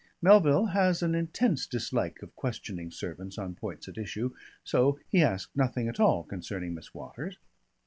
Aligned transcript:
Melville 0.19 0.65
has 0.73 1.03
an 1.03 1.13
intense 1.13 1.67
dislike 1.67 2.23
of 2.23 2.35
questioning 2.35 2.89
servants 2.89 3.37
on 3.37 3.53
points 3.53 3.87
at 3.87 3.99
issue, 3.99 4.33
so 4.63 4.97
he 5.09 5.21
asked 5.21 5.55
nothing 5.55 5.87
at 5.87 5.99
all 5.99 6.23
concerning 6.23 6.73
Miss 6.73 6.91
Waters. 6.91 7.37